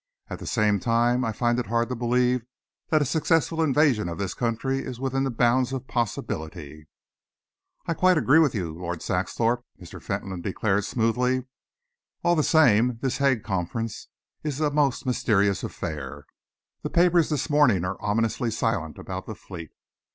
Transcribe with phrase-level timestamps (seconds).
[0.31, 2.43] At the same time, I find it hard to believe
[2.89, 6.87] that a successful invasion of this country is within the bounds of possibility."
[7.85, 10.01] "I quite agree with you, Lord Saxthorpe," Mr.
[10.01, 11.43] Fentolin declared smoothly.
[12.23, 14.07] "All the same, this Hague Conference
[14.43, 16.25] is a most mysterious affair.
[16.81, 19.69] The papers this morning are ominously silent about the fleet.